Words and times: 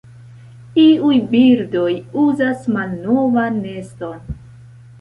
Iuj 0.83 1.17
birdoj 1.33 1.91
uzas 2.23 2.65
malnovan 2.79 3.63
neston. 3.69 4.37